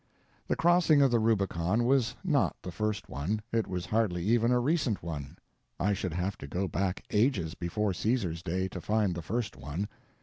The 0.47 0.55
crossing 0.55 1.03
of 1.03 1.11
the 1.11 1.19
Rubicon 1.19 1.83
was 1.83 2.15
not 2.23 2.55
the 2.63 2.71
first 2.71 3.07
one, 3.07 3.43
it 3.51 3.67
was 3.67 3.85
hardly 3.85 4.23
even 4.23 4.49
a 4.51 4.59
recent 4.59 5.03
one; 5.03 5.37
I 5.79 5.93
should 5.93 6.13
have 6.13 6.39
to 6.39 6.47
go 6.47 6.67
back 6.67 7.03
ages 7.11 7.53
before 7.53 7.93
Caesar's 7.93 8.41
day 8.41 8.67
to 8.69 8.81
find 8.81 9.13
the 9.13 9.21
first 9.21 9.55
one. 9.55 9.87